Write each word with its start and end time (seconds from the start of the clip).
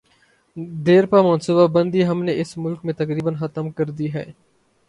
دیرپا 0.85 1.21
منصوبہ 1.21 1.67
بندی 1.67 2.05
ہم 2.05 2.23
نے 2.23 2.39
اس 2.41 2.57
ملک 2.57 2.85
میں 2.85 2.93
تقریبا 2.93 3.31
ختم 3.39 3.69
کر 3.69 3.89
دی 3.89 4.13
ہے۔ 4.13 4.25